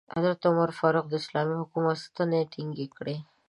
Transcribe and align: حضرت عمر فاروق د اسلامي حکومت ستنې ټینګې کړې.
حضرت 0.15 0.39
عمر 0.49 0.69
فاروق 0.79 1.05
د 1.09 1.13
اسلامي 1.21 1.55
حکومت 1.61 1.97
ستنې 2.07 2.41
ټینګې 2.51 2.87
کړې. 2.95 3.15